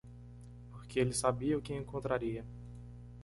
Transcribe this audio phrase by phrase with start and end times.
[0.71, 2.43] porque ele sabia o que encontraria.